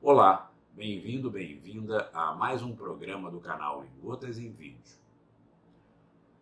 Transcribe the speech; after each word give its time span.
Olá, 0.00 0.52
bem-vindo, 0.74 1.28
bem-vinda 1.28 2.08
a 2.14 2.32
mais 2.32 2.62
um 2.62 2.72
programa 2.72 3.32
do 3.32 3.40
canal 3.40 3.84
Em 3.84 4.00
Gotas 4.00 4.38
em 4.38 4.48
Vídeo. 4.52 4.80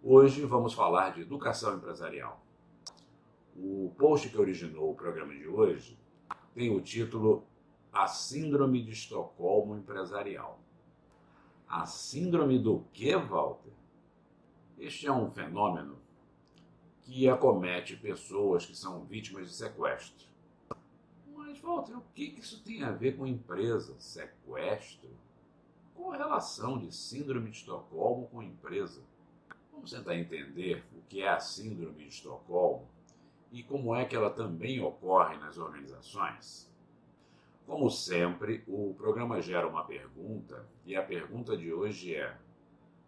Hoje 0.02 0.44
vamos 0.44 0.75
falar 0.75 1.14
de 1.14 1.22
educação 1.22 1.74
empresarial. 1.74 2.45
O 3.56 3.95
post 3.96 4.29
que 4.29 4.38
originou 4.38 4.90
o 4.90 4.95
programa 4.95 5.32
de 5.32 5.48
hoje 5.48 5.98
tem 6.54 6.71
o 6.77 6.82
título 6.82 7.46
A 7.90 8.06
Síndrome 8.06 8.82
de 8.82 8.92
Estocolmo 8.92 9.75
Empresarial. 9.75 10.61
A 11.66 11.86
síndrome 11.86 12.59
do 12.59 12.84
que, 12.93 13.16
Walter? 13.16 13.73
Este 14.79 15.07
é 15.07 15.12
um 15.12 15.30
fenômeno 15.30 15.96
que 17.00 17.27
acomete 17.27 17.96
pessoas 17.96 18.66
que 18.66 18.77
são 18.77 19.07
vítimas 19.07 19.48
de 19.48 19.54
sequestro. 19.54 20.36
Mas, 21.57 21.62
Walter, 21.62 21.96
o 21.96 22.02
que 22.14 22.25
isso 22.38 22.62
tem 22.62 22.82
a 22.82 22.91
ver 22.91 23.16
com 23.16 23.27
empresa, 23.27 23.95
sequestro? 23.98 25.09
Qual 25.95 26.12
a 26.12 26.16
relação 26.16 26.79
de 26.79 26.95
síndrome 26.95 27.51
de 27.51 27.59
Estocolmo 27.59 28.27
com 28.27 28.42
empresa? 28.42 29.02
Vamos 29.73 29.91
tentar 29.91 30.16
entender 30.16 30.84
o 30.95 31.01
que 31.09 31.23
é 31.23 31.29
a 31.29 31.41
síndrome 31.41 32.05
de 32.05 32.09
Estocolmo 32.09 32.87
e 33.51 33.62
como 33.62 33.95
é 33.95 34.05
que 34.05 34.15
ela 34.15 34.30
também 34.30 34.82
ocorre 34.82 35.37
nas 35.38 35.56
organizações? 35.56 36.70
Como 37.66 37.91
sempre, 37.91 38.62
o 38.66 38.95
programa 38.95 39.41
gera 39.41 39.66
uma 39.66 39.84
pergunta 39.84 40.66
e 40.84 40.95
a 40.95 41.02
pergunta 41.02 41.57
de 41.57 41.73
hoje 41.73 42.15
é: 42.15 42.37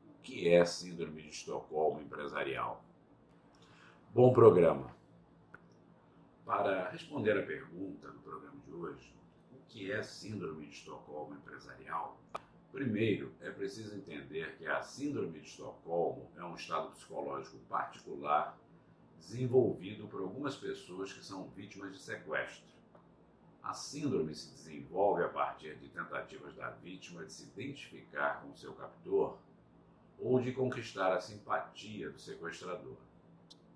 o 0.08 0.22
que 0.22 0.48
é 0.48 0.64
Síndrome 0.64 1.22
de 1.22 1.28
Estocolmo 1.28 2.00
empresarial? 2.00 2.82
Bom 4.14 4.32
programa. 4.32 4.97
Para 6.48 6.88
responder 6.88 7.38
a 7.38 7.44
pergunta 7.44 8.10
do 8.10 8.20
programa 8.20 8.58
de 8.64 8.72
hoje, 8.72 9.14
o 9.52 9.58
que 9.68 9.92
é 9.92 10.02
Síndrome 10.02 10.64
de 10.64 10.72
Estocolmo 10.72 11.34
empresarial? 11.34 12.18
Primeiro, 12.72 13.34
é 13.42 13.50
preciso 13.50 13.94
entender 13.94 14.56
que 14.56 14.66
a 14.66 14.80
Síndrome 14.80 15.40
de 15.40 15.46
Estocolmo 15.46 16.26
é 16.38 16.42
um 16.42 16.54
estado 16.54 16.90
psicológico 16.92 17.58
particular 17.68 18.58
desenvolvido 19.18 20.08
por 20.08 20.22
algumas 20.22 20.56
pessoas 20.56 21.12
que 21.12 21.22
são 21.22 21.48
vítimas 21.48 21.92
de 21.92 21.98
sequestro. 21.98 22.64
A 23.62 23.74
síndrome 23.74 24.34
se 24.34 24.50
desenvolve 24.52 25.24
a 25.24 25.28
partir 25.28 25.76
de 25.76 25.90
tentativas 25.90 26.54
da 26.54 26.70
vítima 26.70 27.26
de 27.26 27.32
se 27.34 27.42
identificar 27.42 28.40
com 28.40 28.56
seu 28.56 28.72
captor 28.72 29.36
ou 30.18 30.40
de 30.40 30.52
conquistar 30.52 31.12
a 31.12 31.20
simpatia 31.20 32.08
do 32.08 32.18
sequestrador. 32.18 32.96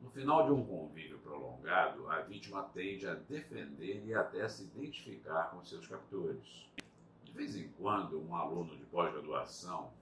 No 0.02 0.10
final 0.10 0.44
de 0.44 0.52
um 0.52 0.64
convívio 0.64 1.18
prolongado, 1.18 2.10
a 2.10 2.22
vítima 2.22 2.64
tende 2.74 3.06
a 3.06 3.14
defender 3.14 4.04
e 4.04 4.12
até 4.12 4.48
se 4.48 4.64
identificar 4.64 5.50
com 5.50 5.64
seus 5.64 5.86
captores. 5.86 6.66
De 7.24 7.30
vez 7.32 7.56
em 7.56 7.68
quando, 7.78 8.20
um 8.20 8.34
aluno 8.34 8.76
de 8.76 8.84
pós-graduação 8.86 9.92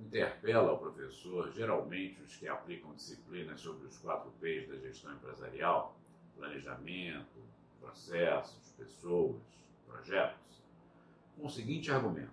interpela 0.00 0.72
o 0.72 0.78
professor, 0.78 1.52
geralmente 1.52 2.22
os 2.22 2.36
que 2.36 2.48
aplicam 2.48 2.94
disciplinas 2.94 3.60
sobre 3.60 3.86
os 3.86 3.98
quatro 3.98 4.30
P's 4.40 4.66
da 4.66 4.76
gestão 4.76 5.12
empresarial, 5.12 5.94
planejamento, 6.34 7.38
processos, 7.80 8.70
pessoas, 8.78 9.42
projetos, 9.86 10.62
com 11.36 11.46
o 11.46 11.50
seguinte 11.50 11.92
argumento: 11.92 12.32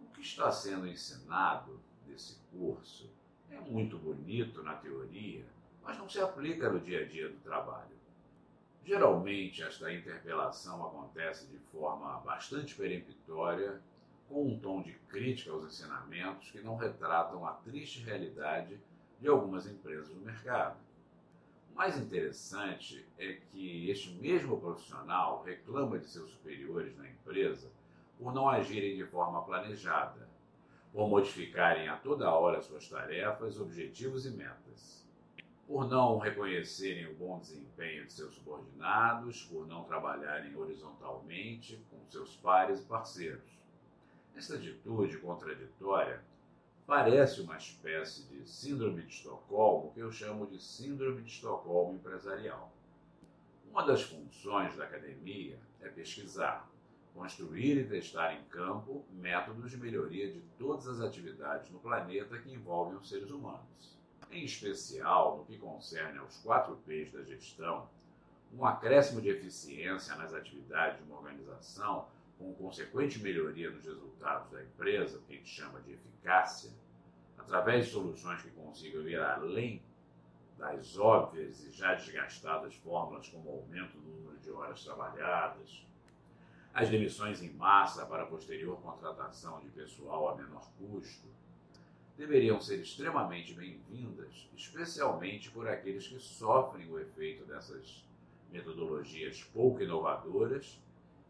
o 0.00 0.12
que 0.14 0.22
está 0.22 0.50
sendo 0.50 0.88
ensinado 0.88 1.78
nesse 2.08 2.38
curso 2.50 3.08
é 3.50 3.60
muito 3.60 3.96
bonito 3.96 4.64
na 4.64 4.74
teoria, 4.74 5.46
mas 5.88 5.96
não 5.96 6.06
se 6.06 6.20
aplica 6.20 6.68
no 6.68 6.78
dia 6.80 7.00
a 7.00 7.04
dia 7.06 7.30
do 7.30 7.38
trabalho. 7.38 7.96
Geralmente, 8.84 9.62
esta 9.62 9.90
interpelação 9.90 10.86
acontece 10.86 11.46
de 11.46 11.56
forma 11.56 12.20
bastante 12.20 12.74
peremptória 12.74 13.80
com 14.28 14.48
um 14.48 14.58
tom 14.58 14.82
de 14.82 14.92
crítica 15.08 15.50
aos 15.50 15.64
ensinamentos 15.64 16.50
que 16.50 16.60
não 16.60 16.76
retratam 16.76 17.46
a 17.46 17.52
triste 17.52 18.04
realidade 18.04 18.78
de 19.18 19.28
algumas 19.28 19.66
empresas 19.66 20.10
no 20.10 20.20
mercado. 20.20 20.76
O 21.72 21.74
mais 21.74 21.96
interessante 21.96 23.06
é 23.16 23.38
que 23.50 23.88
este 23.88 24.10
mesmo 24.10 24.60
profissional 24.60 25.42
reclama 25.42 25.98
de 25.98 26.06
seus 26.06 26.30
superiores 26.32 26.94
na 26.98 27.08
empresa 27.08 27.70
por 28.18 28.34
não 28.34 28.46
agirem 28.46 28.94
de 28.94 29.06
forma 29.06 29.42
planejada, 29.42 30.28
por 30.92 31.08
modificarem 31.08 31.88
a 31.88 31.96
toda 31.96 32.30
hora 32.30 32.60
suas 32.60 32.86
tarefas, 32.90 33.58
objetivos 33.58 34.26
e 34.26 34.30
metas, 34.32 35.07
por 35.68 35.86
não 35.86 36.18
reconhecerem 36.18 37.06
o 37.06 37.14
bom 37.14 37.38
desempenho 37.38 38.06
de 38.06 38.12
seus 38.12 38.34
subordinados, 38.34 39.44
por 39.44 39.68
não 39.68 39.84
trabalharem 39.84 40.56
horizontalmente 40.56 41.80
com 41.90 41.98
seus 42.10 42.34
pares 42.36 42.80
e 42.80 42.84
parceiros 42.84 43.58
esta 44.38 44.54
atitude 44.54 45.18
contraditória 45.18 46.22
parece 46.86 47.40
uma 47.40 47.56
espécie 47.56 48.22
de 48.28 48.48
síndrome 48.48 49.02
de 49.02 49.12
Estocolmo 49.12 49.92
que 49.92 49.98
eu 49.98 50.12
chamo 50.12 50.46
de 50.46 50.62
síndrome 50.62 51.22
de 51.22 51.30
Estocolmo 51.32 51.94
empresarial. 51.94 52.72
Uma 53.68 53.84
das 53.84 54.02
funções 54.02 54.76
da 54.76 54.84
academia 54.84 55.58
é 55.80 55.88
pesquisar, 55.88 56.70
construir 57.12 57.78
e 57.78 57.88
testar 57.88 58.32
em 58.32 58.44
campo 58.44 59.04
métodos 59.10 59.72
de 59.72 59.76
melhoria 59.76 60.32
de 60.32 60.40
todas 60.56 60.86
as 60.86 61.00
atividades 61.00 61.68
no 61.70 61.80
planeta 61.80 62.38
que 62.38 62.52
envolvem 62.52 62.96
os 62.96 63.08
seres 63.08 63.30
humanos. 63.30 63.97
Em 64.30 64.44
especial, 64.44 65.38
no 65.38 65.44
que 65.44 65.56
concerne 65.56 66.18
aos 66.18 66.36
quatro 66.38 66.76
P's 66.86 67.12
da 67.12 67.22
gestão, 67.22 67.88
um 68.52 68.64
acréscimo 68.64 69.20
de 69.20 69.28
eficiência 69.28 70.14
nas 70.16 70.32
atividades 70.32 70.98
de 70.98 71.04
uma 71.04 71.18
organização 71.18 72.06
com 72.38 72.54
consequente 72.54 73.18
melhoria 73.20 73.70
nos 73.70 73.84
resultados 73.84 74.50
da 74.50 74.62
empresa, 74.62 75.20
que 75.26 75.34
a 75.34 75.36
gente 75.36 75.48
chama 75.48 75.80
de 75.80 75.92
eficácia, 75.92 76.70
através 77.36 77.86
de 77.86 77.92
soluções 77.92 78.42
que 78.42 78.50
consigam 78.50 79.02
ir 79.08 79.20
além 79.20 79.82
das 80.56 80.98
óbvias 80.98 81.64
e 81.64 81.70
já 81.70 81.94
desgastadas 81.94 82.74
fórmulas 82.76 83.28
como 83.28 83.50
aumento 83.50 83.96
do 83.98 84.10
número 84.10 84.38
de 84.38 84.50
horas 84.50 84.84
trabalhadas, 84.84 85.86
as 86.74 86.88
demissões 86.88 87.42
em 87.42 87.50
massa 87.50 88.04
para 88.06 88.26
posterior 88.26 88.80
contratação 88.80 89.60
de 89.60 89.68
pessoal 89.70 90.28
a 90.28 90.36
menor 90.36 90.68
custo, 90.78 91.26
deveriam 92.18 92.60
ser 92.60 92.80
extremamente 92.80 93.54
bem-vindas, 93.54 94.50
especialmente 94.56 95.52
por 95.52 95.68
aqueles 95.68 96.08
que 96.08 96.18
sofrem 96.18 96.90
o 96.90 96.98
efeito 96.98 97.44
dessas 97.44 98.04
metodologias 98.50 99.44
pouco 99.44 99.80
inovadoras 99.80 100.80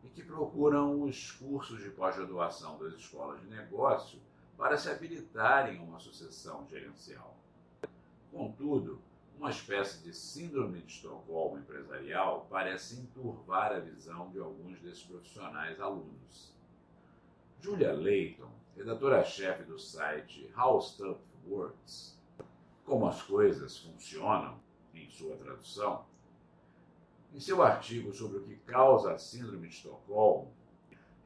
e 0.03 0.09
que 0.09 0.23
procuram 0.23 1.03
os 1.03 1.31
cursos 1.33 1.83
de 1.83 1.91
pós-graduação 1.91 2.79
das 2.79 2.95
escolas 2.95 3.39
de 3.43 3.49
negócio 3.49 4.19
para 4.57 4.79
se 4.79 4.89
habilitarem 4.89 5.79
a 5.79 5.83
uma 5.83 5.99
sucessão 5.99 6.67
gerencial. 6.71 7.37
Contudo, 8.33 8.99
uma 9.39 9.51
espécie 9.51 10.03
de 10.03 10.15
síndrome 10.15 10.81
de 10.81 10.93
Estocolmo 10.95 11.59
empresarial 11.59 12.47
parece 12.49 12.99
enturvar 12.99 13.73
a 13.73 13.79
visão 13.79 14.31
de 14.31 14.39
alguns 14.39 14.81
desses 14.81 15.03
profissionais 15.03 15.79
alunos. 15.79 16.58
Julia 17.61 17.93
Layton, 17.93 18.49
redatora-chefe 18.77 19.65
do 19.65 19.79
site 19.79 20.49
How 20.57 20.81
Stuff 20.81 21.21
Works, 21.49 22.17
Como 22.85 23.07
as 23.09 23.21
Coisas 23.23 23.79
Funcionam, 23.79 24.61
em 24.95 25.11
sua 25.11 25.37
tradução, 25.37 26.07
em 27.35 27.41
seu 27.41 27.61
artigo 27.61 28.15
sobre 28.15 28.39
o 28.39 28.43
que 28.45 28.57
causa 28.59 29.13
a 29.13 29.19
Síndrome 29.19 29.69
de 29.69 29.75
Estocolmo, 29.75 30.55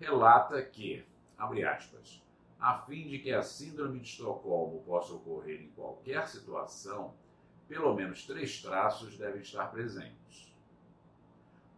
relata 0.00 0.62
que, 0.62 1.04
abre 1.36 1.64
aspas, 1.64 2.22
a 2.58 2.78
fim 2.78 3.08
de 3.08 3.18
que 3.18 3.30
a 3.30 3.42
Síndrome 3.42 4.00
de 4.00 4.08
Estocolmo 4.08 4.82
possa 4.84 5.12
ocorrer 5.12 5.60
em 5.60 5.70
qualquer 5.72 6.26
situação, 6.28 7.14
pelo 7.68 7.94
menos 7.94 8.26
três 8.26 8.62
traços 8.62 9.18
devem 9.18 9.42
estar 9.42 9.70
presentes. 9.70 10.50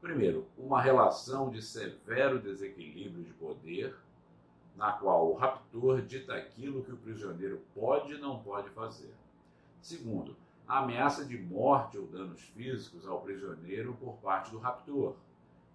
Primeiro, 0.01 0.47
uma 0.57 0.81
relação 0.81 1.51
de 1.51 1.61
severo 1.61 2.39
desequilíbrio 2.39 3.25
de 3.25 3.33
poder, 3.33 3.97
na 4.77 4.93
qual 4.93 5.31
o 5.31 5.35
raptor 5.35 6.03
dita 6.03 6.35
aquilo 6.35 6.83
que 6.83 6.93
o 6.93 6.97
prisioneiro 6.97 7.61
pode 7.75 8.15
e 8.15 8.19
não 8.19 8.43
pode 8.43 8.71
fazer. 8.71 9.15
Segundo, 9.81 10.37
a 10.67 10.79
ameaça 10.79 11.25
de 11.25 11.39
morte 11.39 11.99
ou 11.99 12.07
danos 12.07 12.41
físicos 12.41 13.07
ao 13.07 13.21
prisioneiro 13.21 13.95
por 13.95 14.15
parte 14.17 14.51
do 14.51 14.59
raptor. 14.59 15.15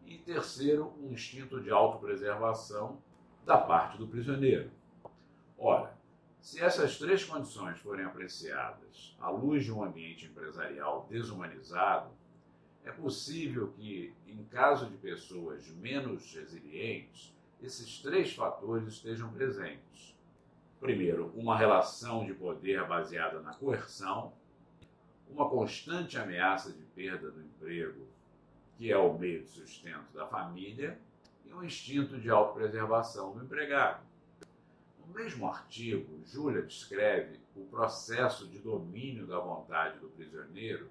E 0.06 0.18
terceiro, 0.18 0.94
um 1.00 1.12
instinto 1.12 1.62
de 1.62 1.70
autopreservação 1.70 2.98
da 3.46 3.58
parte 3.58 3.98
do 3.98 4.08
prisioneiro. 4.08 4.72
Ora, 5.58 5.96
se 6.42 6.62
essas 6.62 6.98
três 6.98 7.24
condições 7.24 7.78
forem 7.80 8.06
apreciadas 8.06 9.16
à 9.20 9.30
luz 9.30 9.64
de 9.66 9.72
um 9.72 9.84
ambiente 9.84 10.26
empresarial 10.26 11.06
desumanizado, 11.10 12.10
é 12.84 12.92
possível 12.92 13.68
que, 13.76 14.14
em 14.26 14.44
caso 14.46 14.88
de 14.88 14.98
pessoas 14.98 15.68
menos 15.68 16.34
resilientes, 16.34 17.36
esses 17.62 18.00
três 18.02 18.34
fatores 18.34 18.88
estejam 18.88 19.32
presentes. 19.32 20.16
Primeiro, 20.80 21.32
uma 21.36 21.58
relação 21.58 22.26
de 22.26 22.34
poder 22.34 22.88
baseada 22.88 23.42
na 23.42 23.54
coerção, 23.54 24.34
uma 25.30 25.50
constante 25.50 26.18
ameaça 26.18 26.72
de 26.72 26.84
perda 26.84 27.30
do 27.30 27.42
emprego, 27.42 28.08
que 28.78 28.92
é 28.92 28.98
o 28.98 29.18
meio 29.18 29.44
de 29.44 29.50
sustento 29.50 30.14
da 30.14 30.26
família, 30.26 30.98
e 31.46 31.54
um 31.54 31.64
instinto 31.64 32.18
de 32.18 32.30
autopreservação 32.30 33.34
do 33.34 33.44
empregado. 33.44 34.04
No 35.00 35.14
mesmo 35.14 35.48
artigo, 35.48 36.22
Júlia 36.26 36.62
descreve 36.62 37.40
o 37.56 37.66
processo 37.66 38.48
de 38.48 38.60
domínio 38.60 39.28
da 39.28 39.40
vontade 39.40 40.00
do 40.00 40.08
prisioneiro 40.10 40.90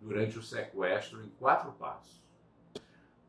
durante 0.00 0.38
o 0.38 0.42
sequestro 0.42 1.24
em 1.24 1.30
quatro 1.30 1.72
passos. 1.72 2.22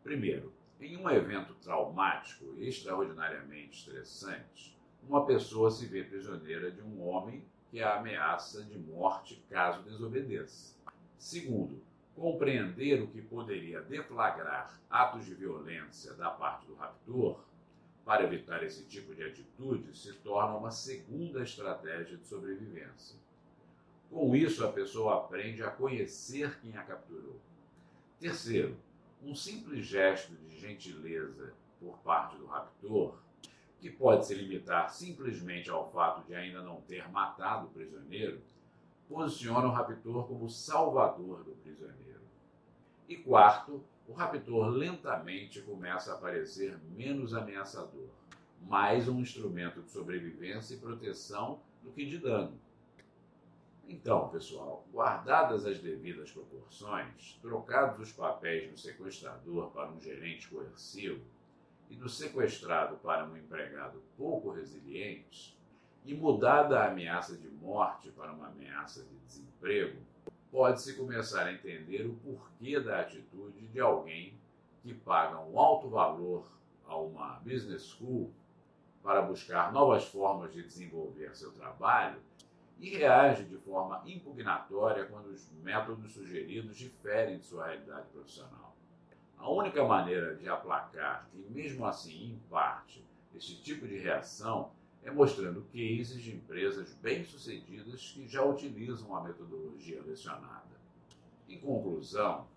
Primeiro, 0.03 0.53
em 0.81 0.97
um 0.97 1.09
evento 1.09 1.53
traumático 1.55 2.55
e 2.57 2.67
extraordinariamente 2.67 3.77
estressante, 3.77 4.77
uma 5.07 5.25
pessoa 5.25 5.69
se 5.69 5.85
vê 5.85 6.03
prisioneira 6.03 6.71
de 6.71 6.81
um 6.81 7.07
homem 7.07 7.45
que 7.69 7.81
a 7.81 7.97
ameaça 7.97 8.63
de 8.63 8.77
morte 8.77 9.43
caso 9.49 9.83
desobedeça. 9.83 10.75
Segundo, 11.17 11.81
compreender 12.15 13.01
o 13.01 13.07
que 13.07 13.21
poderia 13.21 13.81
deflagrar 13.81 14.79
atos 14.89 15.25
de 15.25 15.35
violência 15.35 16.13
da 16.13 16.29
parte 16.29 16.65
do 16.65 16.75
raptor 16.75 17.39
para 18.03 18.23
evitar 18.23 18.63
esse 18.63 18.83
tipo 18.85 19.13
de 19.13 19.23
atitude 19.23 19.95
se 19.97 20.13
torna 20.15 20.57
uma 20.57 20.71
segunda 20.71 21.43
estratégia 21.43 22.17
de 22.17 22.25
sobrevivência. 22.27 23.17
Com 24.09 24.35
isso, 24.35 24.65
a 24.65 24.71
pessoa 24.71 25.17
aprende 25.17 25.63
a 25.63 25.69
conhecer 25.69 26.59
quem 26.59 26.75
a 26.75 26.83
capturou. 26.83 27.39
Terceiro, 28.19 28.75
um 29.23 29.35
simples 29.35 29.85
gesto 29.85 30.33
de 30.35 30.57
gentileza 30.57 31.53
por 31.79 31.97
parte 31.99 32.37
do 32.37 32.45
raptor 32.45 33.19
que 33.79 33.89
pode 33.89 34.27
se 34.27 34.35
limitar 34.35 34.89
simplesmente 34.89 35.69
ao 35.69 35.91
fato 35.91 36.25
de 36.27 36.35
ainda 36.35 36.61
não 36.61 36.81
ter 36.81 37.09
matado 37.09 37.65
o 37.65 37.69
prisioneiro, 37.71 38.39
posiciona 39.09 39.67
o 39.67 39.71
raptor 39.71 40.27
como 40.27 40.47
salvador 40.47 41.43
do 41.43 41.51
prisioneiro. 41.51 42.21
E 43.09 43.17
quarto, 43.17 43.83
o 44.07 44.13
raptor 44.13 44.69
lentamente 44.69 45.61
começa 45.61 46.13
a 46.13 46.17
parecer 46.17 46.77
menos 46.95 47.33
ameaçador, 47.33 48.09
mais 48.61 49.07
um 49.07 49.19
instrumento 49.19 49.81
de 49.81 49.89
sobrevivência 49.89 50.75
e 50.75 50.77
proteção 50.77 51.59
do 51.81 51.91
que 51.91 52.05
de 52.05 52.19
dano. 52.19 52.53
Então, 53.87 54.29
pessoal, 54.29 54.85
guardadas 54.91 55.65
as 55.65 55.79
devidas 55.79 56.31
proporções, 56.31 57.37
trocados 57.41 57.99
os 57.99 58.11
papéis 58.11 58.71
do 58.71 58.77
sequestrador 58.77 59.69
para 59.71 59.91
um 59.91 59.99
gerente 59.99 60.47
coercivo, 60.47 61.21
e 61.91 61.95
do 61.95 62.07
sequestrado 62.07 62.95
para 62.97 63.25
um 63.25 63.35
empregado 63.35 64.01
pouco 64.17 64.49
resiliente 64.51 65.59
e 66.05 66.13
mudada 66.13 66.79
a 66.79 66.89
ameaça 66.89 67.35
de 67.35 67.49
morte 67.49 68.09
para 68.11 68.31
uma 68.31 68.47
ameaça 68.47 69.03
de 69.03 69.15
desemprego, 69.17 69.99
pode-se 70.49 70.95
começar 70.95 71.43
a 71.43 71.53
entender 71.53 72.07
o 72.07 72.15
porquê 72.15 72.79
da 72.79 73.01
atitude 73.01 73.67
de 73.67 73.79
alguém 73.81 74.39
que 74.81 74.93
paga 74.93 75.37
um 75.41 75.59
alto 75.59 75.89
valor 75.89 76.49
a 76.87 76.95
uma 76.95 77.39
business 77.41 77.83
school 77.83 78.31
para 79.03 79.21
buscar 79.21 79.73
novas 79.73 80.05
formas 80.05 80.53
de 80.53 80.63
desenvolver 80.63 81.35
seu 81.35 81.51
trabalho 81.51 82.19
e 82.81 82.97
reage 82.97 83.43
de 83.43 83.57
forma 83.57 84.01
impugnatória 84.07 85.05
quando 85.05 85.27
os 85.27 85.47
métodos 85.61 86.11
sugeridos 86.13 86.75
diferem 86.75 87.37
de 87.37 87.45
sua 87.45 87.67
realidade 87.67 88.07
profissional. 88.07 88.75
A 89.37 89.47
única 89.49 89.85
maneira 89.85 90.35
de 90.35 90.49
aplacar, 90.49 91.29
e 91.35 91.37
mesmo 91.51 91.85
assim, 91.85 92.31
em 92.31 92.39
parte, 92.49 93.05
esse 93.35 93.55
tipo 93.61 93.87
de 93.87 93.99
reação 93.99 94.71
é 95.03 95.11
mostrando 95.11 95.61
cases 95.71 96.23
de 96.23 96.35
empresas 96.35 96.91
bem-sucedidas 96.95 98.11
que 98.11 98.27
já 98.27 98.43
utilizam 98.43 99.15
a 99.15 99.23
metodologia 99.23 100.01
lecionada. 100.01 100.81
Em 101.47 101.59
conclusão, 101.59 102.47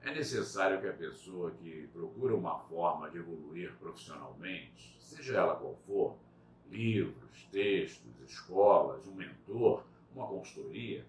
é 0.00 0.14
necessário 0.14 0.80
que 0.80 0.88
a 0.88 0.92
pessoa 0.94 1.50
que 1.50 1.88
procura 1.92 2.34
uma 2.34 2.58
forma 2.58 3.10
de 3.10 3.18
evoluir 3.18 3.74
profissionalmente, 3.76 4.96
seja 4.98 5.36
ela 5.36 5.56
qual 5.56 5.76
for, 5.86 6.16
livros, 6.74 7.46
textos, 7.52 8.20
escolas, 8.26 9.06
um 9.06 9.14
mentor, 9.14 9.84
uma 10.14 10.26
consultoria, 10.26 11.06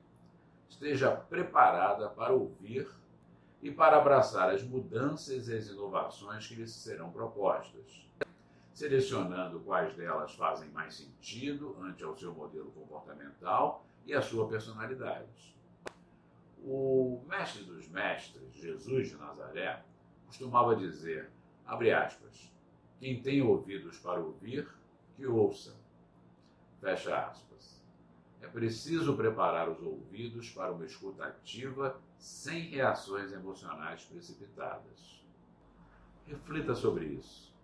esteja 0.69 1.11
preparada 1.11 2.07
para 2.09 2.33
ouvir 2.33 2.87
e 3.61 3.71
para 3.71 3.97
abraçar 3.97 4.51
as 4.51 4.63
mudanças 4.63 5.47
e 5.47 5.55
as 5.55 5.67
inovações 5.67 6.47
que 6.47 6.55
lhes 6.55 6.71
serão 6.71 7.11
propostas, 7.11 8.05
selecionando 8.73 9.59
quais 9.61 9.95
delas 9.95 10.33
fazem 10.35 10.69
mais 10.69 10.95
sentido 10.95 11.75
ante 11.81 12.03
ao 12.03 12.15
seu 12.15 12.33
modelo 12.33 12.71
comportamental 12.71 13.85
e 14.05 14.13
a 14.13 14.21
sua 14.21 14.47
personalidade. 14.47 15.55
O 16.63 17.21
mestre 17.27 17.63
dos 17.63 17.87
mestres, 17.87 18.53
Jesus 18.53 19.09
de 19.09 19.15
Nazaré, 19.17 19.83
costumava 20.27 20.75
dizer, 20.75 21.29
abre 21.65 21.91
aspas, 21.91 22.51
quem 22.99 23.21
tem 23.21 23.41
ouvidos 23.41 23.97
para 23.99 24.19
ouvir, 24.19 24.67
que 25.15 25.25
ouça. 25.25 25.75
Fecha 26.79 27.27
aspas. 27.27 27.83
É 28.41 28.47
preciso 28.47 29.15
preparar 29.15 29.69
os 29.69 29.81
ouvidos 29.81 30.51
para 30.51 30.71
uma 30.71 30.85
escuta 30.85 31.25
ativa, 31.25 31.99
sem 32.17 32.69
reações 32.69 33.31
emocionais 33.31 34.03
precipitadas. 34.03 35.25
Reflita 36.27 36.75
sobre 36.75 37.05
isso. 37.05 37.54